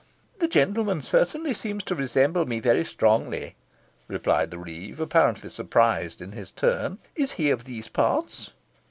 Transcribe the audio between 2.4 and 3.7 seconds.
me very strongly,"